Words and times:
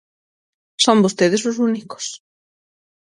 Son 0.85 0.97
vostedes 1.05 1.43
os 1.49 1.57
únicos. 1.69 2.05